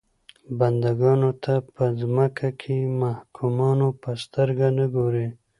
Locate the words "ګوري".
4.95-5.27